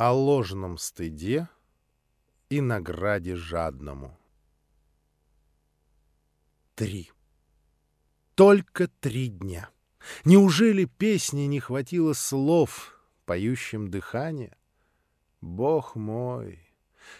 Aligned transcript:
о 0.00 0.14
ложном 0.14 0.78
стыде 0.78 1.46
и 2.48 2.62
награде 2.62 3.36
жадному. 3.36 4.18
Три. 6.74 7.10
Только 8.34 8.88
три 8.88 9.28
дня. 9.28 9.68
Неужели 10.24 10.86
песни 10.86 11.42
не 11.42 11.60
хватило 11.60 12.14
слов, 12.14 12.98
поющим 13.26 13.90
дыхание? 13.90 14.56
Бог 15.42 15.96
мой! 15.96 16.60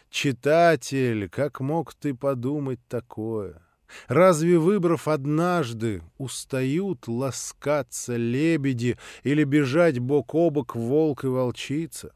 Читатель, 0.08 1.28
как 1.28 1.60
мог 1.60 1.92
ты 1.92 2.14
подумать 2.14 2.80
такое? 2.88 3.60
Разве, 4.08 4.58
выбрав 4.58 5.06
однажды, 5.06 6.02
устают 6.16 7.08
ласкаться 7.08 8.16
лебеди 8.16 8.96
или 9.22 9.44
бежать 9.44 9.98
бок 9.98 10.34
о 10.34 10.48
бок 10.48 10.74
волк 10.74 11.24
и 11.24 11.26
волчица? 11.26 12.14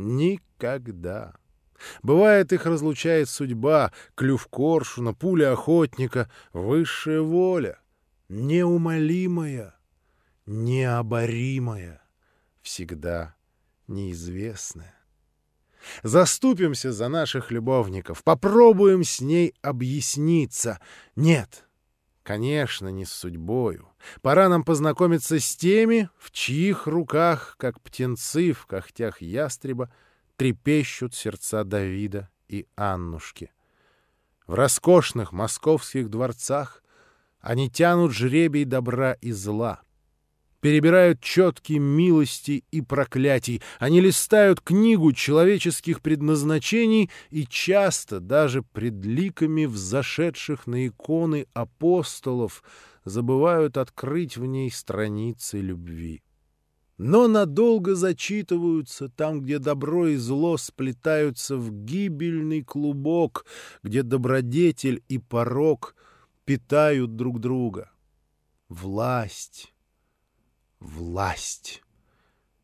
Никогда. 0.00 1.34
Бывает, 2.02 2.52
их 2.52 2.66
разлучает 2.66 3.28
судьба, 3.28 3.92
клюв 4.14 4.46
коршуна, 4.46 5.14
пуля 5.14 5.52
охотника, 5.52 6.30
высшая 6.52 7.20
воля, 7.20 7.78
неумолимая, 8.28 9.74
необоримая, 10.46 12.02
всегда 12.62 13.34
неизвестная. 13.88 14.94
Заступимся 16.02 16.92
за 16.92 17.08
наших 17.08 17.50
любовников, 17.50 18.22
попробуем 18.24 19.04
с 19.04 19.20
ней 19.20 19.54
объясниться. 19.62 20.80
Нет, 21.16 21.66
конечно, 22.30 22.86
не 22.86 23.04
с 23.04 23.12
судьбою. 23.12 23.88
Пора 24.22 24.48
нам 24.48 24.62
познакомиться 24.62 25.40
с 25.40 25.56
теми, 25.56 26.08
в 26.16 26.30
чьих 26.30 26.86
руках, 26.86 27.56
как 27.58 27.80
птенцы 27.80 28.52
в 28.52 28.66
когтях 28.66 29.20
ястреба, 29.20 29.92
трепещут 30.36 31.12
сердца 31.12 31.64
Давида 31.64 32.28
и 32.46 32.68
Аннушки. 32.76 33.50
В 34.46 34.54
роскошных 34.54 35.32
московских 35.32 36.08
дворцах 36.08 36.84
они 37.40 37.68
тянут 37.68 38.12
жребий 38.12 38.64
добра 38.64 39.14
и 39.14 39.32
зла— 39.32 39.80
перебирают 40.60 41.20
четки 41.20 41.74
милости 41.74 42.64
и 42.70 42.80
проклятий. 42.80 43.62
Они 43.78 44.00
листают 44.00 44.60
книгу 44.60 45.12
человеческих 45.12 46.00
предназначений 46.00 47.10
и 47.30 47.44
часто, 47.46 48.20
даже 48.20 48.62
пред 48.62 49.04
ликами 49.04 49.64
взошедших 49.64 50.66
на 50.66 50.86
иконы 50.86 51.46
апостолов, 51.54 52.62
забывают 53.04 53.76
открыть 53.76 54.36
в 54.36 54.44
ней 54.44 54.70
страницы 54.70 55.60
любви. 55.60 56.22
Но 56.98 57.28
надолго 57.28 57.94
зачитываются 57.94 59.08
там, 59.08 59.40
где 59.40 59.58
добро 59.58 60.08
и 60.08 60.16
зло 60.16 60.58
сплетаются 60.58 61.56
в 61.56 61.72
гибельный 61.72 62.62
клубок, 62.62 63.46
где 63.82 64.02
добродетель 64.02 65.02
и 65.08 65.16
порок 65.16 65.96
питают 66.44 67.16
друг 67.16 67.40
друга. 67.40 67.90
Власть 68.68 69.72
власть. 70.80 71.82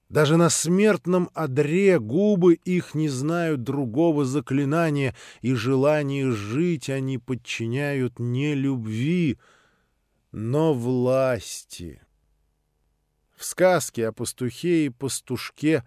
Даже 0.08 0.36
на 0.36 0.50
смертном 0.50 1.30
одре 1.34 1.98
губы 1.98 2.54
их 2.54 2.94
не 2.94 3.08
знают 3.08 3.62
другого 3.64 4.24
заклинания, 4.24 5.16
и 5.42 5.54
желание 5.54 6.30
жить 6.30 6.88
они 6.88 7.18
подчиняют 7.18 8.18
не 8.18 8.54
любви, 8.54 9.38
но 10.30 10.74
власти. 10.74 12.00
В 13.36 13.44
сказке 13.44 14.08
о 14.08 14.12
пастухе 14.12 14.86
и 14.86 14.90
пастушке 14.90 15.84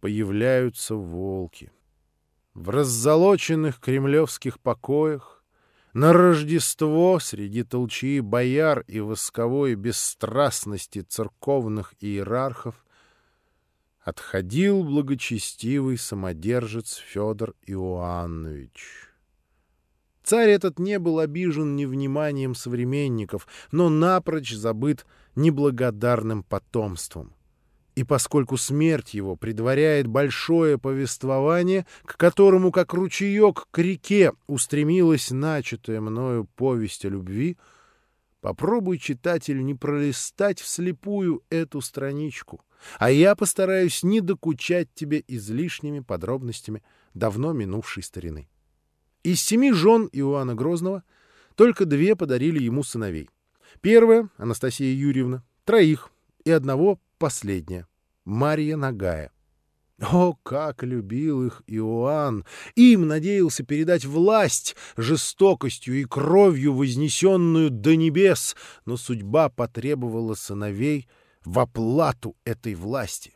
появляются 0.00 0.96
волки. 0.96 1.72
В 2.54 2.70
раззолоченных 2.70 3.78
кремлевских 3.78 4.58
покоях 4.58 5.37
на 5.98 6.12
Рождество 6.12 7.18
среди 7.18 7.64
толчии 7.64 8.20
бояр 8.20 8.84
и 8.86 9.00
восковой 9.00 9.74
бесстрастности 9.74 11.00
церковных 11.00 11.92
иерархов 11.98 12.86
отходил 14.00 14.84
благочестивый 14.84 15.98
самодержец 15.98 16.94
Федор 16.94 17.56
Иоаннович. 17.66 19.08
Царь 20.22 20.50
этот 20.50 20.78
не 20.78 21.00
был 21.00 21.18
обижен 21.18 21.74
невниманием 21.74 22.54
современников, 22.54 23.48
но 23.72 23.88
напрочь 23.88 24.52
забыт 24.52 25.04
неблагодарным 25.34 26.44
потомством 26.44 27.34
и 27.98 28.04
поскольку 28.04 28.56
смерть 28.56 29.14
его 29.14 29.34
предваряет 29.34 30.06
большое 30.06 30.78
повествование, 30.78 31.84
к 32.04 32.16
которому, 32.16 32.70
как 32.70 32.94
ручеек 32.94 33.66
к 33.72 33.78
реке, 33.78 34.34
устремилась 34.46 35.32
начатая 35.32 36.00
мною 36.00 36.44
повесть 36.54 37.04
о 37.04 37.08
любви, 37.08 37.56
попробуй, 38.40 38.98
читатель, 38.98 39.64
не 39.64 39.74
пролистать 39.74 40.60
вслепую 40.60 41.42
эту 41.50 41.80
страничку, 41.80 42.60
а 43.00 43.10
я 43.10 43.34
постараюсь 43.34 44.04
не 44.04 44.20
докучать 44.20 44.94
тебе 44.94 45.24
излишними 45.26 45.98
подробностями 45.98 46.84
давно 47.14 47.52
минувшей 47.52 48.04
старины. 48.04 48.48
Из 49.24 49.42
семи 49.42 49.72
жен 49.72 50.08
Иоанна 50.12 50.54
Грозного 50.54 51.02
только 51.56 51.84
две 51.84 52.14
подарили 52.14 52.62
ему 52.62 52.84
сыновей. 52.84 53.28
Первая, 53.80 54.28
Анастасия 54.36 54.94
Юрьевна, 54.94 55.42
троих, 55.64 56.12
и 56.44 56.52
одного 56.52 57.00
последняя, 57.18 57.86
Марья 58.24 58.76
Нагая. 58.76 59.32
О, 60.00 60.34
как 60.44 60.84
любил 60.84 61.44
их 61.44 61.62
Иоанн! 61.66 62.44
Им 62.76 63.08
надеялся 63.08 63.64
передать 63.64 64.04
власть 64.04 64.76
жестокостью 64.96 66.00
и 66.00 66.04
кровью, 66.04 66.72
вознесенную 66.74 67.70
до 67.70 67.96
небес, 67.96 68.54
но 68.86 68.96
судьба 68.96 69.48
потребовала 69.48 70.34
сыновей 70.34 71.08
в 71.44 71.58
оплату 71.58 72.36
этой 72.44 72.74
власти. 72.76 73.34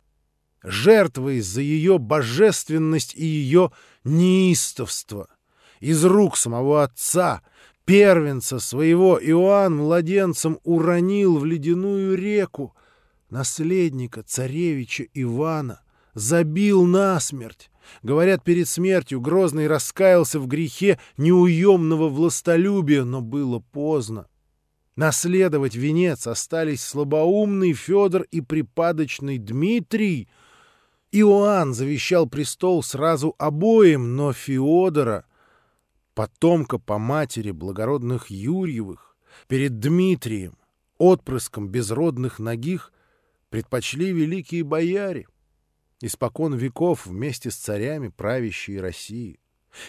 Жертвой 0.63 1.41
за 1.41 1.59
ее 1.59 1.97
божественность 1.97 3.13
и 3.15 3.25
ее 3.25 3.71
неистовство. 4.05 5.27
Из 5.81 6.05
рук 6.05 6.37
самого 6.37 6.83
отца, 6.83 7.41
первенца 7.83 8.59
своего, 8.59 9.19
Иоанн 9.21 9.75
младенцем 9.75 10.59
уронил 10.63 11.37
в 11.37 11.43
ледяную 11.43 12.15
реку, 12.15 12.73
наследника 13.33 14.21
царевича 14.21 15.07
Ивана, 15.15 15.81
забил 16.13 16.85
насмерть. 16.85 17.71
Говорят, 18.03 18.43
перед 18.43 18.67
смертью 18.67 19.19
Грозный 19.19 19.65
раскаялся 19.65 20.39
в 20.39 20.45
грехе 20.45 20.99
неуемного 21.17 22.09
властолюбия, 22.09 23.03
но 23.03 23.21
было 23.21 23.59
поздно. 23.59 24.27
Наследовать 24.95 25.73
венец 25.73 26.27
остались 26.27 26.83
слабоумный 26.83 27.73
Федор 27.73 28.21
и 28.29 28.39
припадочный 28.39 29.39
Дмитрий. 29.39 30.29
Иоанн 31.11 31.73
завещал 31.73 32.27
престол 32.27 32.83
сразу 32.83 33.33
обоим, 33.39 34.15
но 34.15 34.31
Феодора, 34.31 35.25
потомка 36.13 36.77
по 36.77 36.99
матери 36.99 37.49
благородных 37.49 38.29
Юрьевых, 38.29 39.17
перед 39.47 39.79
Дмитрием, 39.79 40.55
отпрыском 40.99 41.67
безродных 41.67 42.37
ногих, 42.37 42.93
предпочли 43.53 44.11
великие 44.11 44.63
бояре, 44.63 45.27
испокон 46.01 46.55
веков 46.55 47.05
вместе 47.05 47.51
с 47.51 47.55
царями 47.55 48.07
правящие 48.07 48.81
России. 48.81 49.39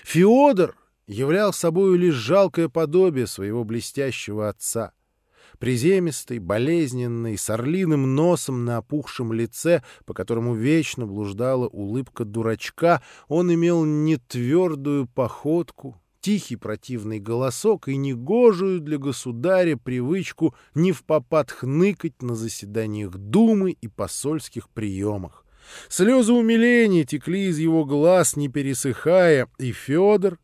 Феодор 0.03 0.77
являл 1.07 1.55
собою 1.55 1.97
лишь 1.97 2.13
жалкое 2.13 2.69
подобие 2.69 3.27
своего 3.27 3.65
блестящего 3.65 4.51
отца. 4.51 4.93
Приземистый, 5.59 6.41
болезненный, 6.41 7.39
с 7.39 7.49
орлиным 7.49 8.15
носом 8.15 8.67
на 8.67 8.77
опухшем 8.77 9.33
лице, 9.33 9.83
по 10.05 10.13
которому 10.13 10.55
вечно 10.55 11.07
блуждала 11.07 11.67
улыбка 11.67 12.27
дурачка, 12.27 13.03
он 13.29 13.51
имел 13.55 13.87
нетвердую 13.87 15.07
походку, 15.07 15.99
тихий 16.25 16.57
противный 16.57 17.21
голосок 17.21 17.87
и 17.87 17.99
негожую 17.99 18.81
для 18.81 18.97
государя 18.97 19.77
привычку 19.77 20.55
не 20.75 20.91
в 20.91 21.05
попад 21.05 21.51
хныкать 21.51 22.23
на 22.23 22.35
заседаниях 22.35 23.11
Думы 23.11 23.73
и 23.73 23.89
посольских 23.89 24.71
приемах. 24.71 25.45
Слезы 25.91 26.33
умиления 26.33 27.05
текли 27.05 27.49
из 27.49 27.59
его 27.59 27.85
глаз, 27.85 28.37
не 28.37 28.49
пересыхая, 28.49 29.51
и 29.59 29.73
Федор 29.73 30.39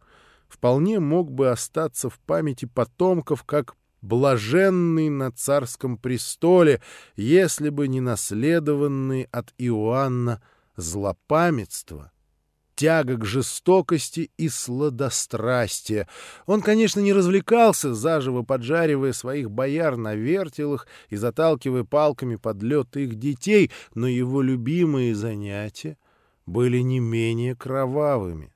вполне 0.48 1.00
мог 1.00 1.32
бы 1.32 1.48
остаться 1.48 2.10
в 2.10 2.18
памяти 2.18 2.66
потомков 2.66 3.44
как 3.44 3.74
блаженный 4.02 5.08
на 5.08 5.32
царском 5.32 5.96
престоле, 5.96 6.82
если 7.16 7.70
бы 7.70 7.88
не 7.88 8.02
наследованный 8.02 9.28
от 9.32 9.54
Иоанна 9.56 10.42
злопамятство 10.76 12.12
тяга 12.80 13.18
к 13.18 13.26
жестокости 13.26 14.30
и 14.38 14.48
сладострастия. 14.48 16.08
Он, 16.46 16.62
конечно, 16.62 17.00
не 17.00 17.12
развлекался, 17.12 17.92
заживо 17.92 18.42
поджаривая 18.42 19.12
своих 19.12 19.50
бояр 19.50 19.98
на 19.98 20.14
вертелах 20.14 20.86
и 21.10 21.16
заталкивая 21.16 21.84
палками 21.84 22.36
под 22.36 22.62
лед 22.62 22.96
их 22.96 23.16
детей, 23.16 23.70
но 23.94 24.08
его 24.08 24.40
любимые 24.40 25.14
занятия 25.14 25.98
были 26.46 26.78
не 26.78 27.00
менее 27.00 27.54
кровавыми. 27.54 28.50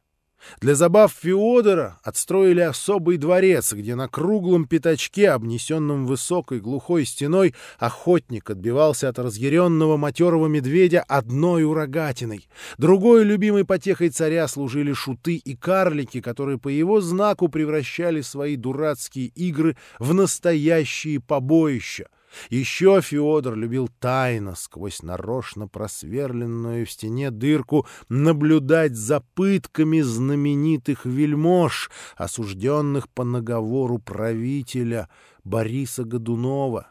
Для 0.60 0.74
забав 0.74 1.12
Феодора 1.22 1.98
отстроили 2.02 2.60
особый 2.60 3.16
дворец, 3.16 3.72
где 3.72 3.94
на 3.94 4.08
круглом 4.08 4.66
пятачке, 4.66 5.30
обнесенном 5.30 6.06
высокой 6.06 6.60
глухой 6.60 7.04
стеной, 7.04 7.54
охотник 7.78 8.50
отбивался 8.50 9.08
от 9.08 9.18
разъяренного 9.18 9.96
матерого 9.96 10.46
медведя 10.46 11.04
одной 11.08 11.64
урагатиной. 11.64 12.48
Другой 12.78 13.24
любимой 13.24 13.64
потехой 13.64 14.10
царя 14.10 14.48
служили 14.48 14.92
шуты 14.92 15.36
и 15.36 15.56
карлики, 15.56 16.20
которые 16.20 16.58
по 16.58 16.68
его 16.68 17.00
знаку 17.00 17.48
превращали 17.48 18.20
свои 18.20 18.56
дурацкие 18.56 19.26
игры 19.26 19.76
в 19.98 20.14
настоящие 20.14 21.20
побоища. 21.20 22.06
Еще 22.50 23.00
Феодор 23.00 23.56
любил 23.56 23.88
тайно, 24.00 24.54
сквозь 24.54 25.02
нарочно 25.02 25.68
просверленную 25.68 26.86
в 26.86 26.90
стене 26.90 27.30
дырку, 27.30 27.86
наблюдать 28.08 28.94
за 28.94 29.20
пытками 29.34 30.00
знаменитых 30.00 31.04
вельмож, 31.04 31.90
осужденных 32.16 33.08
по 33.08 33.24
наговору 33.24 33.98
правителя 33.98 35.08
Бориса 35.44 36.04
Годунова. 36.04 36.88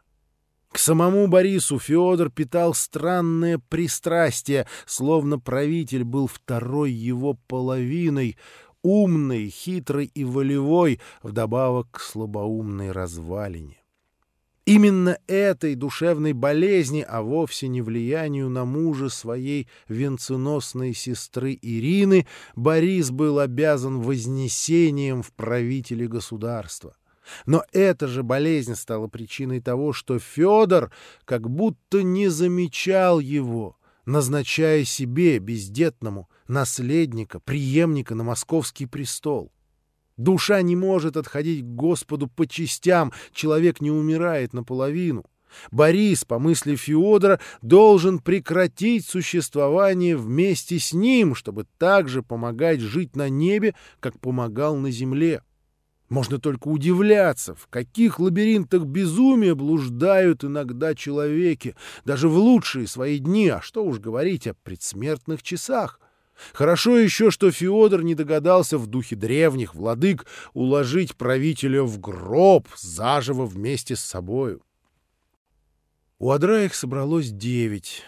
К 0.74 0.80
самому 0.80 1.28
Борису 1.28 1.78
Федор 1.78 2.31
питал 2.31 2.74
странное 2.74 3.60
пристрастие, 3.60 4.68
словно 4.88 5.38
правитель 5.38 6.04
был 6.04 6.25
второй 6.25 6.92
его 6.92 7.36
половиной, 7.48 8.38
умной, 8.81 9.50
хитрой 9.50 10.06
и 10.06 10.24
волевой, 10.24 11.00
вдобавок 11.22 11.92
к 11.92 12.00
слабоумной 12.00 12.92
развалине. 12.92 13.82
Именно 14.65 15.18
этой 15.27 15.75
душевной 15.75 16.31
болезни, 16.31 17.06
а 17.06 17.21
вовсе 17.21 17.68
не 17.68 17.81
влиянию 17.81 18.50
на 18.50 18.63
мужа 18.63 19.10
своей 19.10 19.68
венценосной 19.89 20.94
сестры 20.94 21.60
Ирины, 21.62 22.27
Борис 22.56 23.12
был 23.12 23.39
обязан 23.39 24.01
вознесением 24.01 25.21
в 25.21 25.33
правители 25.33 26.07
государства. 26.07 26.95
Но 27.45 27.63
эта 27.74 28.07
же 28.07 28.24
болезнь 28.24 28.75
стала 28.75 29.07
причиной 29.07 29.60
того, 29.60 29.92
что 29.92 30.18
Федор 30.18 30.92
как 31.25 31.50
будто 31.50 32.01
не 32.01 32.30
замечал 32.30 33.19
его, 33.19 33.77
назначая 34.06 34.86
себе, 34.86 35.39
бездетному, 35.39 36.30
наследника, 36.48 37.42
преемника 37.42 38.15
на 38.15 38.24
московский 38.24 38.86
престол. 38.86 39.51
Душа 40.18 40.62
не 40.62 40.75
может 40.75 41.18
отходить 41.18 41.63
к 41.63 41.68
Господу 41.68 42.27
по 42.27 42.45
частям, 42.45 43.12
человек 43.33 43.81
не 43.81 43.92
умирает 43.92 44.54
наполовину. 44.54 45.25
Борис, 45.71 46.25
по 46.25 46.39
мысли 46.39 46.75
Феодора, 46.75 47.39
должен 47.62 48.19
прекратить 48.19 49.06
существование 49.06 50.18
вместе 50.18 50.80
с 50.80 50.94
ним, 50.94 51.36
чтобы 51.36 51.65
также 51.77 52.24
помогать 52.24 52.80
жить 52.80 53.15
на 53.15 53.30
небе, 53.30 53.75
как 54.00 54.19
помогал 54.19 54.75
на 54.75 54.92
земле. 54.92 55.42
Можно 56.10 56.38
только 56.38 56.68
удивляться, 56.68 57.56
в 57.56 57.68
каких 57.68 58.19
лабиринтах 58.19 58.83
безумия 58.83 59.56
блуждают 59.56 60.44
иногда 60.44 60.94
человеки, 60.94 61.75
даже 62.06 62.30
в 62.30 62.38
лучшие 62.38 62.88
свои 62.88 63.18
дни, 63.18 63.50
а 63.50 63.62
что 63.62 63.83
уж 63.83 64.00
говорить 64.00 64.45
о 64.45 64.54
предсмертных 64.54 65.42
часах. 65.42 66.00
Хорошо 66.53 66.97
еще, 66.97 67.31
что 67.31 67.51
Феодор 67.51 68.03
не 68.03 68.15
догадался 68.15 68.77
в 68.77 68.88
духе 68.88 69.15
древних 69.15 69.75
владык 69.75 70.25
уложить 70.53 71.15
правителя 71.15 71.83
в 71.83 72.00
гроб 72.00 72.68
заживо 72.75 73.45
вместе 73.45 73.95
с 73.95 74.01
собою. 74.01 74.62
У 76.19 76.31
Адра 76.31 76.65
их 76.65 76.75
собралось 76.75 77.30
девять. 77.30 78.03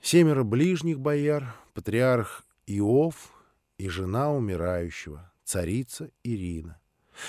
Семеро 0.00 0.44
ближних 0.44 0.98
бояр, 0.98 1.54
патриарх 1.74 2.44
Иов 2.66 3.32
и 3.76 3.88
жена 3.88 4.32
умирающего, 4.32 5.30
царица 5.44 6.10
Ирина. 6.24 6.78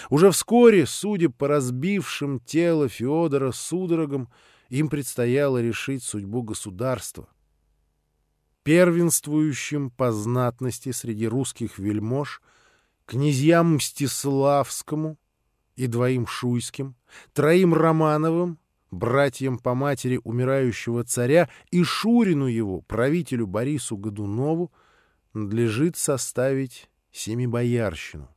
Уже 0.10 0.32
вскоре, 0.32 0.86
судя 0.86 1.30
по 1.30 1.48
разбившим 1.48 2.40
тело 2.40 2.88
Феодора 2.88 3.52
судорогам, 3.52 4.32
им 4.70 4.88
предстояло 4.88 5.62
решить 5.62 6.04
судьбу 6.04 6.44
государства— 6.44 7.28
первенствующим 8.64 9.90
по 9.90 10.12
знатности 10.12 10.92
среди 10.92 11.28
русских 11.28 11.80
вельмож, 11.80 12.42
князьям 13.06 13.76
Мстиславскому 13.76 15.18
и 15.76 15.88
двоим 15.88 16.28
Шуйским, 16.28 16.96
троим 17.34 17.74
Романовым, 17.74 18.60
братьям 18.92 19.58
по 19.58 19.74
матери 19.74 20.20
умирающего 20.24 21.04
царя 21.04 21.50
и 21.72 21.84
Шурину 21.84 22.46
его, 22.46 22.82
правителю 22.82 23.48
Борису 23.48 23.98
Годунову, 23.98 24.72
надлежит 25.34 25.98
составить 25.98 26.90
семибоярщину. 27.12 28.30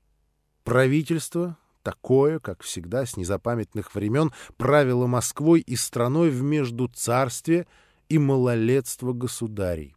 Правительство 0.62 1.58
такое, 1.82 2.38
как 2.38 2.62
всегда 2.62 3.04
с 3.04 3.16
незапамятных 3.16 3.94
времен, 3.94 4.32
правило 4.56 5.06
Москвой 5.06 5.60
и 5.60 5.76
страной 5.76 6.30
в 6.30 6.42
между 6.42 6.88
царстве 6.88 7.66
и 8.08 8.18
малолетство 8.18 9.12
государей. 9.12 9.94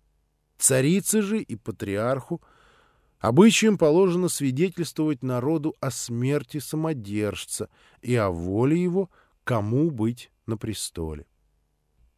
Царице 0.57 1.21
же 1.21 1.39
и 1.39 1.56
патриарху 1.56 2.42
обычаем 3.19 3.77
положено 3.77 4.30
свидетельствовать 4.30 5.24
народу 5.24 5.75
о 5.80 5.92
смерти 5.92 6.59
самодержца 6.59 7.69
и 8.01 8.15
о 8.15 8.30
воле 8.30 8.81
его, 8.81 9.09
кому 9.44 9.92
быть 9.92 10.31
на 10.45 10.57
престоле. 10.57 11.25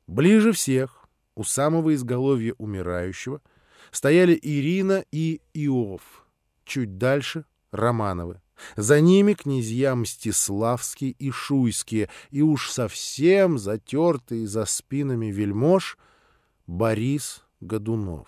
Ближе 0.07 0.51
всех, 0.51 1.05
у 1.35 1.43
самого 1.43 1.93
изголовья 1.93 2.53
умирающего, 2.57 3.41
стояли 3.91 4.37
Ирина 4.41 5.03
и 5.11 5.41
Иов, 5.53 6.25
чуть 6.65 6.97
дальше— 6.97 7.45
Романовы. 7.71 8.41
За 8.75 8.99
ними 8.99 9.33
князья 9.33 9.95
Мстиславские 9.95 11.11
и 11.11 11.31
Шуйские, 11.31 12.09
и 12.29 12.41
уж 12.41 12.71
совсем 12.71 13.57
затертые 13.57 14.47
за 14.47 14.65
спинами 14.65 15.27
вельмож 15.27 15.97
Борис 16.67 17.43
Годунов. 17.61 18.27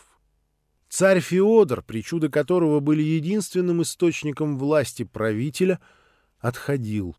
Царь 0.90 1.22
Феодор, 1.22 1.84
причуды 1.84 2.30
которого 2.30 2.80
были 2.80 3.02
единственным 3.02 3.82
источником 3.82 4.58
власти 4.58 5.04
правителя, 5.04 5.80
отходил, 6.40 7.16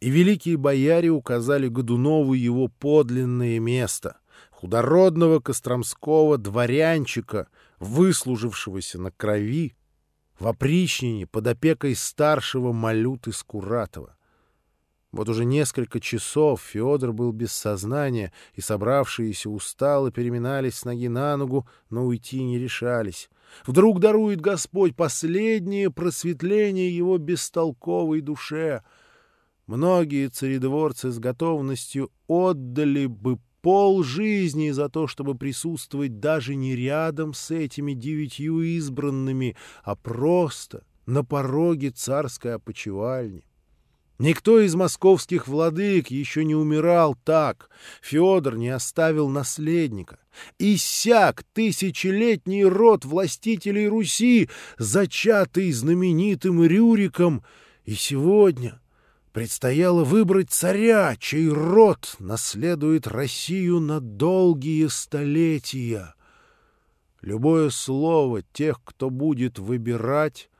и 0.00 0.10
великие 0.10 0.56
бояре 0.56 1.10
указали 1.10 1.68
Годунову 1.68 2.34
его 2.34 2.68
подлинное 2.68 3.60
место— 3.60 4.18
худородного 4.64 5.40
костромского 5.40 6.38
дворянчика, 6.38 7.48
выслужившегося 7.80 8.98
на 8.98 9.10
крови, 9.10 9.76
в 10.38 10.46
опричнине 10.46 11.26
под 11.26 11.46
опекой 11.46 11.94
старшего 11.94 12.72
Малюты 12.72 13.32
Скуратова. 13.32 14.16
Вот 15.14 15.28
уже 15.28 15.44
несколько 15.44 16.00
часов 16.00 16.60
Федор 16.60 17.12
был 17.12 17.30
без 17.30 17.52
сознания, 17.52 18.32
и 18.54 18.60
собравшиеся 18.60 19.48
устало 19.48 20.10
переминались 20.10 20.78
с 20.78 20.84
ноги 20.84 21.08
на 21.08 21.36
ногу, 21.36 21.68
но 21.88 22.04
уйти 22.04 22.42
не 22.42 22.58
решались. 22.58 23.30
Вдруг 23.64 24.00
дарует 24.00 24.40
Господь 24.40 24.96
последнее 24.96 25.88
просветление 25.92 26.94
его 26.94 27.16
бестолковой 27.18 28.22
душе. 28.22 28.82
Многие 29.68 30.26
царедворцы 30.30 31.12
с 31.12 31.20
готовностью 31.20 32.10
отдали 32.26 33.06
бы 33.06 33.38
пол 33.62 34.02
жизни 34.02 34.72
за 34.72 34.88
то, 34.88 35.06
чтобы 35.06 35.36
присутствовать 35.36 36.18
даже 36.18 36.56
не 36.56 36.74
рядом 36.74 37.34
с 37.34 37.52
этими 37.52 37.92
девятью 37.92 38.62
избранными, 38.62 39.56
а 39.84 39.94
просто 39.94 40.82
на 41.06 41.22
пороге 41.22 41.90
царской 41.90 42.56
опочивальни. 42.56 43.44
Никто 44.18 44.60
из 44.60 44.76
московских 44.76 45.48
владык 45.48 46.08
еще 46.08 46.44
не 46.44 46.54
умирал 46.54 47.16
так. 47.24 47.68
Федор 48.00 48.56
не 48.56 48.68
оставил 48.68 49.28
наследника. 49.28 50.20
Иссяк 50.58 51.42
тысячелетний 51.52 52.64
род 52.64 53.04
властителей 53.04 53.88
Руси, 53.88 54.48
зачатый 54.78 55.72
знаменитым 55.72 56.62
Рюриком. 56.64 57.42
И 57.84 57.94
сегодня 57.94 58.80
предстояло 59.32 60.04
выбрать 60.04 60.50
царя, 60.50 61.16
чей 61.18 61.48
род 61.48 62.14
наследует 62.20 63.08
Россию 63.08 63.80
на 63.80 63.98
долгие 63.98 64.86
столетия. 64.86 66.14
Любое 67.20 67.70
слово 67.70 68.42
тех, 68.52 68.80
кто 68.84 69.10
будет 69.10 69.58
выбирать, 69.58 70.50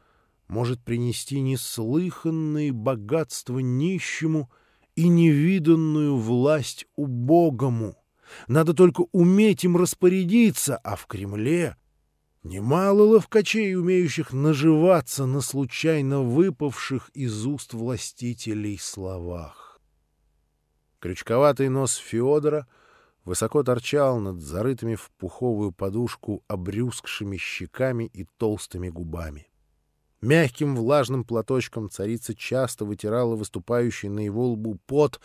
может 0.48 0.82
принести 0.82 1.40
неслыханные 1.40 2.72
богатства 2.72 3.58
нищему 3.58 4.50
и 4.94 5.08
невиданную 5.08 6.16
власть 6.16 6.86
убогому. 6.96 7.96
Надо 8.46 8.74
только 8.74 9.04
уметь 9.12 9.64
им 9.64 9.76
распорядиться, 9.76 10.76
а 10.78 10.96
в 10.96 11.06
Кремле 11.06 11.76
немало 12.42 13.02
ловкачей, 13.02 13.74
умеющих 13.76 14.32
наживаться 14.32 15.26
на 15.26 15.40
случайно 15.40 16.22
выпавших 16.22 17.10
из 17.10 17.46
уст 17.46 17.72
властителей 17.72 18.78
словах. 18.78 19.80
Крючковатый 21.00 21.68
нос 21.68 21.96
Федора 21.96 22.66
высоко 23.24 23.62
торчал 23.62 24.20
над 24.20 24.40
зарытыми 24.40 24.94
в 24.94 25.10
пуховую 25.18 25.72
подушку 25.72 26.44
обрюзгшими 26.48 27.36
щеками 27.36 28.04
и 28.04 28.24
толстыми 28.24 28.88
губами. 28.88 29.48
Мягким 30.24 30.74
влажным 30.74 31.22
платочком 31.22 31.90
царица 31.90 32.34
часто 32.34 32.86
вытирала 32.86 33.36
выступающий 33.36 34.08
на 34.08 34.20
его 34.20 34.52
лбу 34.52 34.78
пот 34.86 35.20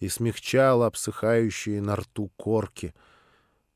и 0.00 0.08
смягчала 0.10 0.84
обсыхающие 0.84 1.80
на 1.80 1.96
рту 1.96 2.30
корки. 2.36 2.94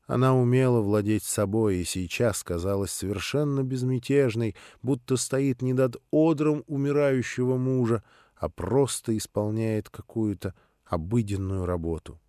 Она 0.05 0.35
умела 0.35 0.81
владеть 0.81 1.23
собой 1.23 1.77
и 1.77 1.83
сейчас 1.85 2.43
казалась 2.43 2.91
совершенно 2.91 3.63
безмятежной, 3.63 4.55
будто 4.83 5.17
стоит 5.17 5.63
не 5.63 5.73
над 5.73 5.95
одром 6.11 6.63
умирающего 6.67 7.57
мужа, 7.57 8.03
а 8.35 8.47
просто 8.47 9.17
исполняет 9.17 9.89
какую-то 9.89 10.53
обыденную 10.85 11.65
работу. 11.65 12.19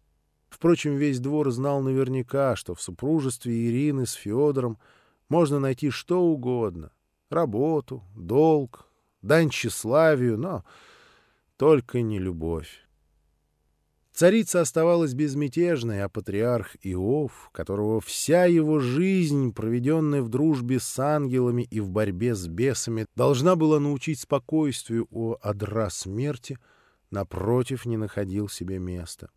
Впрочем, 0.49 0.97
весь 0.97 1.21
двор 1.21 1.51
знал 1.51 1.83
наверняка, 1.83 2.57
что 2.57 2.75
в 2.75 2.81
супружестве 2.81 3.69
Ирины 3.69 4.07
с 4.07 4.15
Федором 4.15 4.79
можно 5.29 5.61
найти 5.61 5.91
что 5.91 6.23
угодно— 6.23 6.91
работу, 7.31 8.05
долг, 8.17 8.87
дань 9.23 9.51
тщеславию, 9.51 10.39
но 10.39 10.65
только 11.57 12.03
не 12.03 12.19
любовь. 12.19 12.87
Царица 14.13 14.61
оставалась 14.61 15.15
безмятежной, 15.15 16.03
а 16.03 16.09
патриарх 16.09 16.77
Иов, 16.83 17.49
которого 17.53 18.01
вся 18.01 18.45
его 18.45 18.79
жизнь, 18.81 19.55
проведенная 19.55 20.21
в 20.21 20.29
дружбе 20.29 20.79
с 20.79 20.99
ангелами 20.99 21.63
и 21.63 21.81
в 21.81 21.91
борьбе 21.91 22.35
с 22.35 22.47
бесами, 22.47 23.07
должна 23.17 23.57
была 23.57 23.81
научить 23.81 24.21
спокойствию 24.21 25.07
у 25.11 25.37
одра 25.41 25.89
смерти, 25.89 26.59
напротив, 27.11 27.87
не 27.87 27.97
находил 27.97 28.49
себе 28.49 28.79
места. 28.79 29.31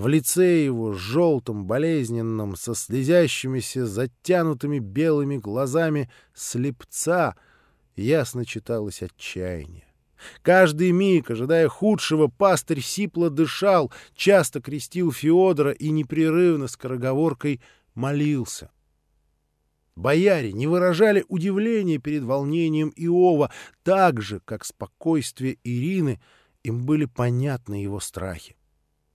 В 0.00 0.08
лице 0.08 0.64
его, 0.64 0.94
желтом, 0.94 1.66
болезненном, 1.66 2.56
со 2.56 2.74
слезящимися, 2.74 3.84
затянутыми 3.84 4.78
белыми 4.78 5.36
глазами 5.36 6.10
слепца, 6.32 7.36
ясно 7.96 8.46
читалось 8.46 9.02
отчаяние. 9.02 9.84
Каждый 10.40 10.92
миг, 10.92 11.30
ожидая 11.30 11.68
худшего, 11.68 12.28
пастырь 12.28 12.80
сипло 12.80 13.28
дышал, 13.28 13.92
часто 14.14 14.62
крестил 14.62 15.12
Феодора 15.12 15.72
и 15.72 15.90
непрерывно 15.90 16.66
скороговоркой 16.66 17.60
молился. 17.94 18.70
Бояре 19.96 20.54
не 20.54 20.66
выражали 20.66 21.26
удивления 21.28 21.98
перед 21.98 22.22
волнением 22.22 22.90
Иова, 22.96 23.52
так 23.82 24.22
же, 24.22 24.40
как 24.46 24.64
спокойствие 24.64 25.58
Ирины, 25.62 26.22
им 26.62 26.86
были 26.86 27.04
понятны 27.04 27.74
его 27.74 28.00
страхи. 28.00 28.56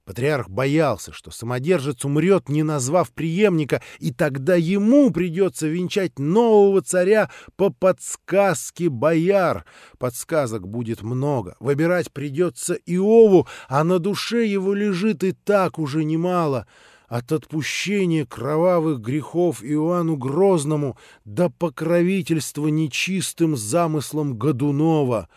Патриарх 0.05 0.49
боялся, 0.49 1.11
что 1.11 1.31
самодержец 1.31 2.05
умрет, 2.05 2.47
не 2.47 2.61
назвав 2.61 3.11
преемника, 3.11 3.81
и 3.99 4.13
тогда 4.13 4.55
ему 4.55 5.09
придется 5.09 5.67
венчать 5.67 6.19
нового 6.19 6.83
царя 6.83 7.31
по 7.55 7.71
подсказке 7.71 8.89
бояр. 8.89 9.65
Подсказок 9.97 10.67
будет 10.67 11.01
много, 11.01 11.55
выбирать 11.59 12.11
придется 12.11 12.75
Иову, 12.85 13.47
а 13.67 13.83
на 13.83 13.97
душе 13.97 14.45
его 14.45 14.75
лежит 14.75 15.23
и 15.23 15.31
так 15.31 15.79
уже 15.79 16.03
немало. 16.03 16.67
От 17.07 17.31
отпущения 17.31 18.25
кровавых 18.27 18.99
грехов 18.99 19.63
Иоанну 19.63 20.17
Грозному 20.17 20.99
до 21.23 21.49
покровительства 21.49 22.67
нечистым 22.67 23.57
замыслом 23.57 24.37
Годунова. 24.37 25.29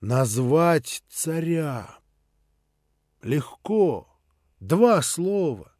Назвать 0.00 1.04
царя 1.08 1.98
Легко. 3.22 4.08
Два 4.60 5.02
слова. 5.02 5.72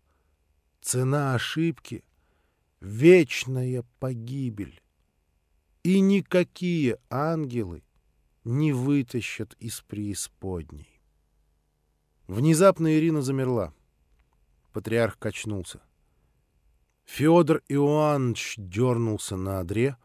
Цена 0.80 1.34
ошибки— 1.34 2.04
вечная 2.80 3.84
погибель. 3.98 4.82
И 5.82 6.00
никакие 6.00 6.98
ангелы 7.10 7.82
не 8.44 8.72
вытащат 8.72 9.54
из 9.58 9.80
преисподней. 9.80 11.00
Внезапно 12.26 12.96
Ирина 12.96 13.22
замерла. 13.22 13.72
Патриарх 14.72 15.18
качнулся. 15.18 15.80
Федор 17.04 17.62
Иоаннович 17.68 18.54
дернулся 18.58 19.36
на 19.36 19.60
одре, 19.60 19.96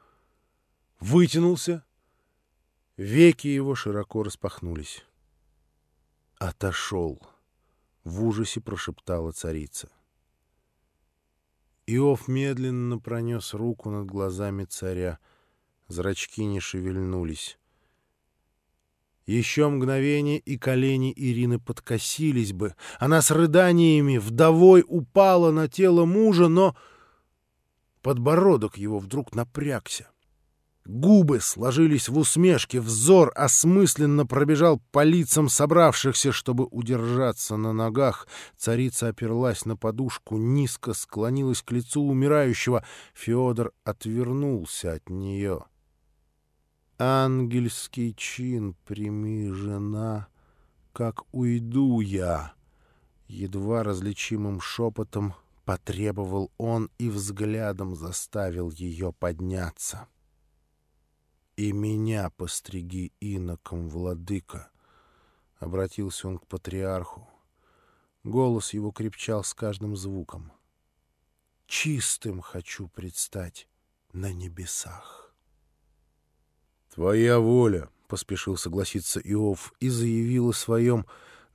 вытянулся, 1.00 1.84
веки 2.96 3.48
его 3.48 3.74
широко 3.74 4.22
распахнулись. 4.22 5.04
Отошел.— 6.42 7.22
в 8.04 8.24
ужасе 8.26 8.62
прошептала 8.62 9.32
царица. 9.32 9.90
Иов 11.86 12.28
медленно 12.28 12.98
пронес 12.98 13.54
руку 13.54 13.92
над 13.92 14.08
глазами 14.08 14.66
царя. 14.66 15.20
Зрачки 15.88 16.44
не 16.46 16.60
шевельнулись. 16.60 17.60
Еще 19.28 19.70
мгновение, 19.70 20.40
и 20.40 20.58
колени 20.58 21.14
Ирины 21.16 21.60
подкосились 21.60 22.54
бы. 22.54 22.76
Она 22.98 23.22
с 23.22 23.30
рыданиями 23.30 24.18
вдовой 24.18 24.84
упала 24.88 25.52
на 25.52 25.68
тело 25.68 26.06
мужа, 26.06 26.48
но 26.48 26.76
подбородок 28.02 28.78
его 28.78 28.98
вдруг 28.98 29.36
напрягся. 29.36 30.11
Губы 30.86 31.42
сложились 31.42 32.10
в 32.10 32.18
усмешке, 32.18 32.82
взор 32.82 33.32
осмысленно 33.36 34.26
пробежал 34.26 34.82
по 34.92 35.04
лицам 35.04 35.48
собравшихся, 35.48 36.32
чтобы 36.32 36.66
удержаться 36.66 37.56
на 37.56 37.72
ногах. 37.72 38.28
Царица 38.58 39.10
оперлась 39.10 39.66
на 39.66 39.78
подушку, 39.78 40.38
низко 40.38 40.94
склонилась 40.94 41.62
к 41.62 41.72
лицу 41.72 42.02
умирающего. 42.02 42.84
Федор 43.14 43.74
отвернулся 43.84 44.94
от 44.94 45.10
нее. 45.10 45.66
«Ангельский 46.98 48.14
чин 48.16 48.76
прими, 48.86 49.52
жена, 49.52 50.28
как 50.94 51.24
уйду 51.32 52.00
я!» 52.00 52.54
Едва 53.28 53.84
различимым 53.84 54.60
шепотом 54.60 55.36
потребовал 55.64 56.52
он 56.58 56.90
и 56.98 57.10
взглядом 57.10 57.96
заставил 57.96 58.72
ее 58.72 59.14
подняться. 59.14 60.08
«И 61.62 61.74
меня 61.74 62.32
постриги 62.32 63.12
иноком, 63.20 63.88
владыка!»— 63.88 64.72
обратился 65.60 66.28
он 66.28 66.40
к 66.40 66.48
патриарху. 66.48 67.30
Голос 68.24 68.74
его 68.74 68.90
крепчал 68.90 69.44
с 69.44 69.54
каждым 69.54 69.96
звуком. 69.96 70.52
«Чистым 71.68 72.42
хочу 72.42 72.88
предстать 72.88 73.68
на 74.12 74.34
небесах». 74.34 75.36
«Твоя 76.96 77.38
воля!»— 77.38 77.90
поспешил 78.08 78.58
согласиться 78.58 79.20
Иов 79.20 79.72
и 79.80 79.90
заявил 79.90 80.50
о 80.50 80.54
своем 80.54 81.06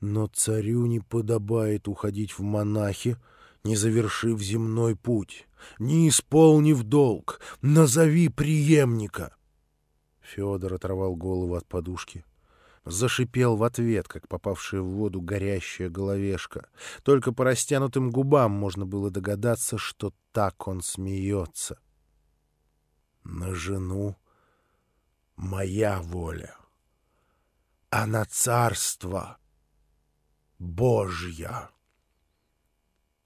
«Но 0.01 0.29
царю 0.29 0.87
не 0.87 1.01
подобает 1.01 1.89
уходить 1.89 2.39
в 2.39 2.43
монахи, 2.43 3.17
не 3.65 3.75
завершив 3.75 4.41
земной 4.41 4.95
путь, 4.95 5.49
не 5.81 6.09
исполнив 6.09 6.85
долг, 6.85 7.41
назови 7.61 8.29
преемника». 8.29 9.37
Федор 10.27 10.75
оторвал 10.75 11.15
голову 11.15 11.55
от 11.55 11.67
подушки. 11.67 12.25
Зашипел 12.85 13.57
в 13.57 13.65
ответ, 13.65 14.07
как 14.07 14.29
попавшая 14.29 14.81
в 14.81 14.87
воду 14.87 15.21
горящая 15.21 15.89
головешка. 15.89 16.69
Только 17.03 17.33
по 17.33 17.45
растянутым 17.45 18.11
губам 18.11 18.53
можно 18.53 18.87
было 18.87 19.11
догадаться, 19.11 19.79
что 19.79 20.13
так 20.33 20.69
он 20.69 20.83
смеется. 20.83 21.81
На 23.25 23.55
жену 23.55 24.17
моя 25.35 26.01
воля, 26.01 26.57
а 27.91 28.07
на 28.07 28.25
царство 28.25 29.39
Божья. 30.59 31.71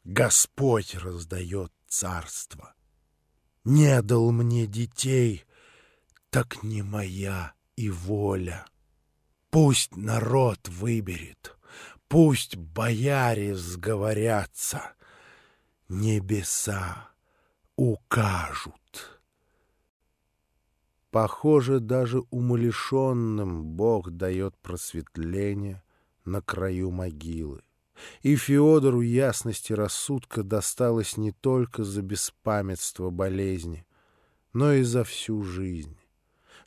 Господь 0.05 0.95
раздает 0.95 1.71
царство. 1.87 2.75
Не 3.65 4.01
дал 4.01 4.33
мне 4.33 4.67
детей— 4.67 5.45
так 6.31 6.63
не 6.63 6.83
моя 6.83 7.53
и 7.77 7.91
воля. 7.91 8.65
Пусть 9.51 9.97
народ 9.97 10.69
выберет, 10.69 11.57
пусть 12.09 12.57
бояре 12.57 13.57
сговорятся, 13.57 14.93
небеса 15.89 17.11
укажут. 17.77 19.21
Похоже, 21.11 21.81
даже 21.81 22.23
умалишенным 22.31 23.65
Бог 23.65 24.11
дает 24.11 24.57
просветление 24.59 25.83
на 26.25 26.41
краю 26.41 26.93
могилы. 26.93 27.63
И 28.23 28.37
Феодору 28.37 29.01
ясности 29.01 29.73
рассудка 29.73 30.45
досталось 30.45 31.17
не 31.17 31.33
только 31.33 31.83
за 31.83 32.03
беспамятство 32.03 33.11
болезни, 33.11 33.85
но 34.53 34.73
и 34.73 34.85
за 34.85 35.03
всю 35.03 35.43
жизнь. 35.43 36.00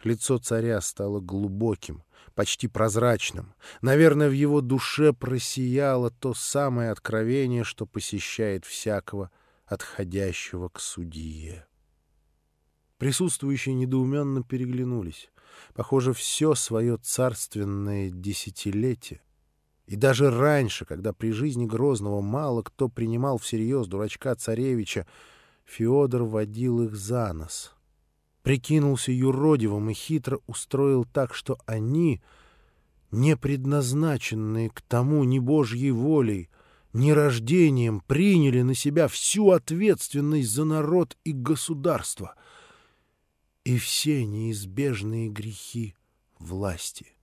Лицо 0.03 0.37
царя 0.37 0.81
стало 0.81 1.21
глубоким, 1.21 2.03
почти 2.35 2.67
прозрачным. 2.67 3.53
Наверное, 3.81 4.29
в 4.29 4.33
его 4.33 4.59
душе 4.61 5.13
просияло 5.13 6.11
то 6.11 6.33
самое 6.33 6.91
откровение, 6.91 7.63
что 7.63 7.85
посещает 7.85 8.65
всякого, 8.65 9.31
отходящего 9.65 10.67
к 10.67 10.79
судье. 10.79 11.65
Присутствующие 12.97 13.75
недоуменно 13.75 14.43
переглянулись. 14.43 15.29
Похоже, 15.73 16.13
все 16.13 16.53
свое 16.55 16.97
царственное 16.97 18.09
десятилетие. 18.09 19.21
И 19.85 19.95
даже 19.95 20.31
раньше, 20.31 20.85
когда 20.85 21.13
при 21.13 21.31
жизни 21.31 21.65
Грозного 21.65 22.21
мало 22.21 22.61
кто 22.61 22.89
принимал 22.89 23.37
всерьез 23.37 23.87
дурачка 23.87 24.35
царевича, 24.35 25.05
Феодор 25.65 26.23
водил 26.23 26.81
их 26.83 26.95
за 26.95 27.31
нос. 27.33 27.73
Прикинулся 28.43 29.11
юродивым 29.11 29.89
и 29.89 29.93
хитро 29.93 30.39
устроил 30.47 31.05
так, 31.05 31.33
что 31.33 31.57
они, 31.65 32.21
не 33.09 33.35
предназначенные 33.35 34.69
к 34.69 34.81
тому 34.81 35.23
ни 35.23 35.39
Божьей 35.39 35.91
волей, 35.91 36.49
ни 36.91 37.11
рождением, 37.11 38.01
приняли 38.01 38.61
на 38.61 38.75
себя 38.75 39.07
всю 39.07 39.49
ответственность 39.51 40.51
за 40.51 40.65
народ 40.65 41.17
и 41.23 41.31
государство 41.31 42.35
и 43.63 43.77
все 43.77 44.25
неизбежные 44.25 45.29
грехи 45.29 45.95
власти. 46.37 47.15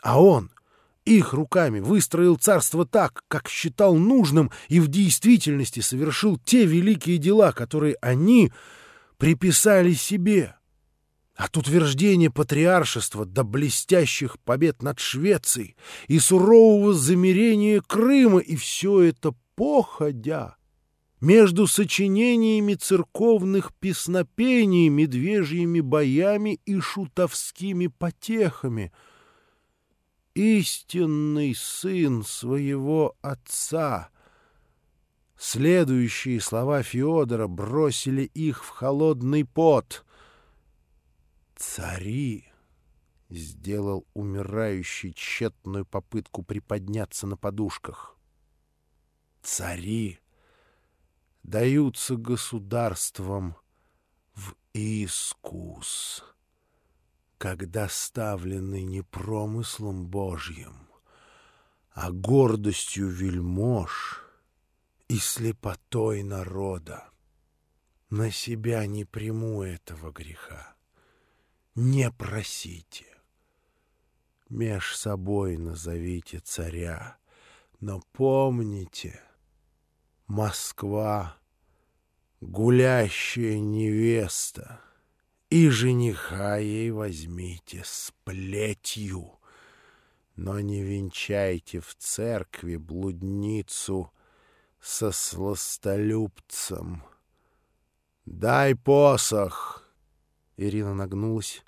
А 0.00 0.22
он— 0.22 0.50
их 1.04 1.32
руками 1.32 1.80
выстроил 1.80 2.36
царство 2.36 2.86
так, 2.86 3.24
как 3.26 3.48
считал 3.48 3.96
нужным, 3.96 4.52
и 4.68 4.78
в 4.78 4.86
действительности 4.86 5.80
совершил 5.80 6.38
те 6.38 6.64
великие 6.64 7.18
дела, 7.18 7.50
которые 7.52 7.96
они 8.00 8.52
приписали 9.22 9.92
себе. 9.92 10.56
От 11.36 11.56
утверждения 11.56 12.28
патриаршества 12.28 13.24
до 13.24 13.44
блестящих 13.44 14.36
побед 14.40 14.82
над 14.82 14.98
Швецией 14.98 15.76
и 16.08 16.18
сурового 16.18 16.92
замерения 16.92 17.80
Крыма, 17.80 18.40
и 18.40 18.56
все 18.56 19.00
это 19.02 19.32
походя 19.54 20.56
между 21.20 21.68
сочинениями 21.68 22.74
церковных 22.74 23.72
песнопений, 23.78 24.88
медвежьими 24.88 25.78
боями 25.78 26.58
и 26.66 26.80
шутовскими 26.80 27.86
потехами— 27.86 28.92
истинный 30.34 31.54
сын 31.54 32.24
своего 32.24 33.14
отца. 33.22 34.08
Следующие 35.44 36.40
слова 36.40 36.84
Феодора 36.84 37.48
бросили 37.48 38.22
их 38.22 38.64
в 38.64 38.68
холодный 38.68 39.44
пот. 39.44 40.04
«Цари!»— 41.56 42.46
сделал 43.28 44.06
умирающий 44.14 45.12
тщетную 45.12 45.84
попытку 45.84 46.44
приподняться 46.44 47.26
на 47.26 47.36
подушках. 47.36 48.16
«Цари 49.42 50.20
даются 51.42 52.14
государством 52.14 53.56
в 54.36 54.54
искус» 54.74 56.24
когда 57.38 57.88
ставлены 57.88 58.84
не 58.84 59.02
промыслом 59.02 60.06
Божьим, 60.06 60.86
а 61.90 62.12
гордостью 62.12 63.08
вельмож 63.08 64.22
и 65.08 65.18
слепотой 65.18 66.22
народа. 66.22 67.10
На 68.10 68.30
себя 68.30 68.86
не 68.86 69.04
приму 69.04 69.62
этого 69.62 70.12
греха. 70.12 70.74
Не 71.74 72.10
просите. 72.10 73.06
Меж 74.48 74.96
собой 74.96 75.56
назовите 75.56 76.40
царя, 76.40 77.16
но 77.80 78.02
помните, 78.12 79.22
Москва— 80.26 81.38
гулящая 82.40 83.58
невеста— 83.58 84.80
и 85.52 85.68
жениха 85.68 86.56
ей 86.56 86.90
возьмите 86.90 87.82
с 87.84 88.10
плетью, 88.24 89.38
но 90.34 90.60
не 90.60 90.82
венчайте 90.82 91.80
в 91.80 91.94
церкви 91.94 92.76
блудницу 92.76 94.10
со 94.82 95.12
сластолюбцем. 95.12 97.04
«Дай 98.26 98.74
посох!» 98.74 99.84
Ирина 100.56 100.92
нагнулась, 100.92 101.62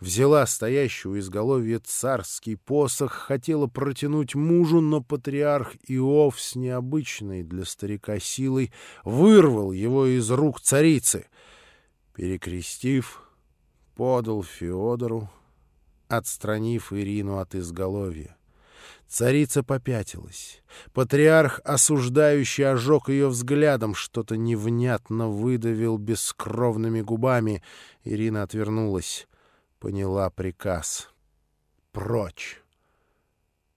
взяла 0.00 0.44
стоящую 0.46 1.14
у 1.14 1.18
изголовья 1.18 1.78
царский 1.78 2.56
посох, 2.56 3.12
хотела 3.12 3.68
протянуть 3.68 4.34
мужу, 4.34 4.80
но 4.80 5.00
патриарх 5.00 5.74
Иов 5.86 6.40
с 6.40 6.56
необычной 6.56 7.44
для 7.44 7.64
старика 7.64 8.18
силой 8.18 8.72
вырвал 9.04 9.72
его 9.72 10.06
из 10.06 10.28
рук 10.30 10.60
царицы. 10.60 11.28
Перекрестив, 12.14 13.22
подал 13.94 14.42
Феодору, 14.42 15.30
отстранив 16.08 16.92
Ирину 16.92 17.38
от 17.38 17.54
изголовья. 17.54 18.36
Царица 19.08 19.62
попятилась. 19.62 20.62
Патриарх, 20.92 21.60
осуждающий, 21.64 22.68
ожег 22.68 23.08
ее 23.08 23.28
взглядом, 23.28 23.94
что-то 23.94 24.36
невнятно 24.36 25.28
выдавил 25.28 25.96
бескровными 25.96 27.00
губами. 27.02 27.62
Ирина 28.04 28.42
отвернулась, 28.42 29.28
поняла 29.78 30.28
приказ. 30.30 31.08
«Прочь!» 31.92 32.62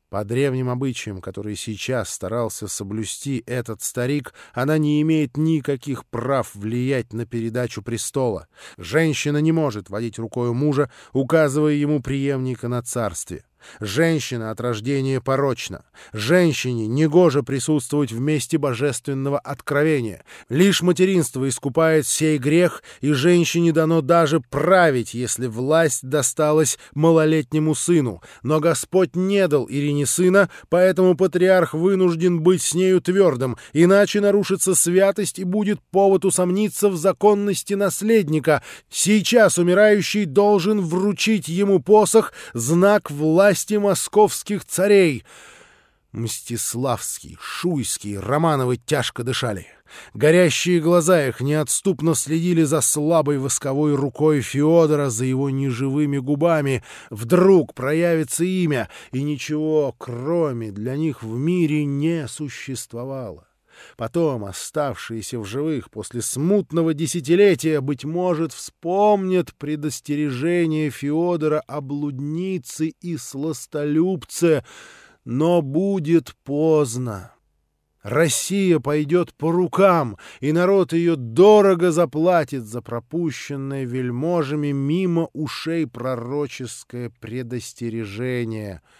По 0.09 0.23
древним 0.23 0.69
обычаям, 0.69 1.21
которые 1.21 1.55
сейчас 1.55 2.09
старался 2.09 2.67
соблюсти 2.67 3.43
этот 3.45 3.83
старик, 3.83 4.33
она 4.53 4.79
не 4.79 5.03
имеет 5.03 5.37
никаких 5.37 6.03
прав 6.07 6.55
влиять 6.55 7.13
на 7.13 7.27
передачу 7.27 7.83
престола. 7.83 8.47
Женщина 8.77 9.37
не 9.37 9.51
может 9.51 9.91
водить 9.91 10.17
рукой 10.17 10.51
мужа, 10.51 10.89
указывая 11.13 11.73
ему 11.73 12.01
преемника 12.01 12.67
на 12.67 12.81
царстве. 12.81 13.43
Женщина 13.79 14.51
от 14.51 14.61
рождения 14.61 15.21
порочна. 15.21 15.83
Женщине 16.13 16.87
негоже 16.87 17.43
присутствовать 17.43 18.11
в 18.11 18.19
месте 18.19 18.57
божественного 18.57 19.39
откровения. 19.39 20.23
Лишь 20.49 20.81
материнство 20.81 21.47
искупает 21.47 22.07
сей 22.07 22.37
грех, 22.37 22.83
и 23.01 23.11
женщине 23.11 23.71
дано 23.71 24.01
даже 24.01 24.39
править, 24.39 25.13
если 25.13 25.47
власть 25.47 26.07
досталась 26.07 26.77
малолетнему 26.93 27.75
сыну. 27.75 28.21
Но 28.43 28.59
Господь 28.59 29.15
не 29.15 29.47
дал 29.47 29.67
Ирине 29.69 30.05
сына, 30.05 30.49
поэтому 30.69 31.15
патриарх 31.15 31.73
вынужден 31.73 32.41
быть 32.41 32.61
с 32.61 32.73
нею 32.73 33.01
твердым, 33.01 33.57
иначе 33.73 34.21
нарушится 34.21 34.75
святость 34.75 35.39
и 35.39 35.43
будет 35.43 35.79
повод 35.91 36.25
усомниться 36.25 36.89
в 36.89 36.97
законности 36.97 37.73
наследника. 37.73 38.63
Сейчас 38.89 39.57
умирающий 39.57 40.25
должен 40.25 40.81
вручить 40.81 41.47
ему 41.47 41.79
посох, 41.79 42.33
знак 42.53 43.11
власти, 43.11 43.48
власти 43.49 43.73
московских 43.73 44.63
царей. 44.63 45.23
Мстиславский, 46.11 47.35
Шуйский, 47.41 48.19
Романовы 48.19 48.77
тяжко 48.77 49.23
дышали. 49.23 49.65
Горящие 50.13 50.79
глаза 50.79 51.27
их 51.27 51.41
неотступно 51.41 52.13
следили 52.13 52.61
за 52.61 52.81
слабой 52.81 53.39
восковой 53.39 53.95
рукой 53.95 54.41
Феодора, 54.41 55.09
за 55.09 55.25
его 55.25 55.49
неживыми 55.49 56.19
губами. 56.19 56.83
Вдруг 57.09 57.73
проявится 57.73 58.43
имя, 58.43 58.87
и 59.11 59.23
ничего, 59.23 59.95
кроме 59.97 60.71
для 60.71 60.95
них 60.95 61.23
в 61.23 61.35
мире 61.35 61.85
не 61.85 62.27
существовало. 62.27 63.48
Потом 63.97 64.45
оставшиеся 64.45 65.39
в 65.39 65.45
живых 65.45 65.91
после 65.91 66.21
смутного 66.21 66.93
десятилетия, 66.93 67.81
быть 67.81 68.05
может, 68.05 68.53
вспомнят 68.53 69.53
предостережение 69.55 70.89
Феодора 70.89 71.61
о 71.67 71.81
блуднице 71.81 72.93
и 73.01 73.17
сластолюбце, 73.17 74.65
но 75.25 75.61
будет 75.61 76.35
поздно. 76.43 77.33
Россия 78.01 78.79
пойдет 78.79 79.33
по 79.33 79.51
рукам, 79.51 80.17
и 80.39 80.53
народ 80.53 80.93
ее 80.93 81.17
дорого 81.17 81.91
заплатит 81.91 82.63
за 82.63 82.81
пропущенное 82.81 83.83
вельможами 83.83 84.71
мимо 84.71 85.29
ушей 85.33 85.85
пророческое 85.85 87.11
предостережение— 87.19 88.81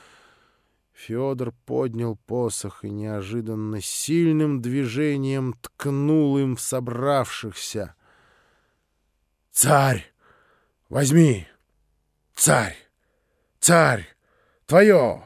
Федор 1.00 1.54
поднял 1.66 2.18
посох 2.18 2.84
и 2.84 2.90
неожиданно 2.90 3.80
сильным 3.80 4.62
движением 4.62 5.54
ткнул 5.54 6.38
им 6.38 6.58
в 6.58 6.62
собравшихся. 6.62 7.96
«Царь! 9.50 10.12
Возьми! 10.90 11.48
Царь! 12.36 12.76
Царь! 13.62 14.10
Твое! 14.66 15.24